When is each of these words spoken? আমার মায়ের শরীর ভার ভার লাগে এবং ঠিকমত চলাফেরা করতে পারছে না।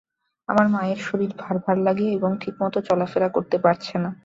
আমার 0.49 0.67
মায়ের 0.67 0.99
শরীর 1.07 1.31
ভার 1.37 1.55
ভার 1.63 1.77
লাগে 1.79 2.07
এবং 2.11 2.31
ঠিকমত 2.41 2.75
চলাফেরা 2.87 3.27
করতে 3.35 3.57
পারছে 3.57 3.95
না। 3.97 4.11